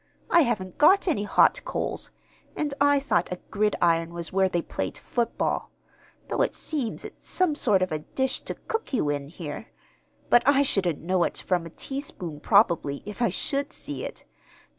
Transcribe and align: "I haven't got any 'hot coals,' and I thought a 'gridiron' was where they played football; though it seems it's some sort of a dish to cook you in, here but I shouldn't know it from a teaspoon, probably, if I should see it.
"I 0.31 0.41
haven't 0.41 0.79
got 0.79 1.07
any 1.07 1.25
'hot 1.25 1.61
coals,' 1.63 2.09
and 2.55 2.73
I 2.81 2.99
thought 2.99 3.31
a 3.31 3.35
'gridiron' 3.51 4.15
was 4.15 4.33
where 4.33 4.49
they 4.49 4.63
played 4.63 4.97
football; 4.97 5.69
though 6.27 6.41
it 6.41 6.55
seems 6.55 7.05
it's 7.05 7.29
some 7.29 7.53
sort 7.53 7.83
of 7.83 7.91
a 7.91 7.99
dish 7.99 8.39
to 8.45 8.55
cook 8.55 8.93
you 8.93 9.09
in, 9.11 9.27
here 9.29 9.67
but 10.31 10.41
I 10.47 10.63
shouldn't 10.63 11.03
know 11.03 11.23
it 11.23 11.37
from 11.37 11.67
a 11.67 11.69
teaspoon, 11.69 12.39
probably, 12.39 13.03
if 13.05 13.21
I 13.21 13.29
should 13.29 13.71
see 13.71 14.03
it. 14.03 14.25